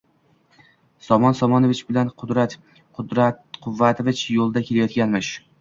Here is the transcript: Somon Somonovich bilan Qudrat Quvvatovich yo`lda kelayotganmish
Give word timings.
Somon 1.07 1.35
Somonovich 1.41 1.81
bilan 1.91 2.09
Qudrat 2.23 2.57
Quvvatovich 2.99 4.27
yo`lda 4.39 4.65
kelayotganmish 4.73 5.35